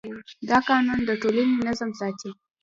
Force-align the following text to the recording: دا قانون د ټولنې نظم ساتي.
دا 0.49 0.57
قانون 0.69 0.99
د 1.05 1.11
ټولنې 1.21 1.55
نظم 1.67 1.89
ساتي. 1.99 2.31